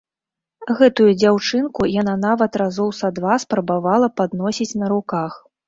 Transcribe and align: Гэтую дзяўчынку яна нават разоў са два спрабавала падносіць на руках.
Гэтую 0.79 1.05
дзяўчынку 1.23 1.81
яна 2.01 2.15
нават 2.25 2.51
разоў 2.63 2.89
са 3.03 3.13
два 3.21 3.39
спрабавала 3.47 4.13
падносіць 4.17 4.71
на 4.85 4.93
руках. 4.99 5.41